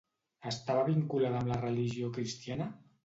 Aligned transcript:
Estava 0.51 0.85
vinculada 0.87 1.37
amb 1.41 1.51
la 1.53 1.59
religió 1.61 2.09
cristiana? 2.17 2.69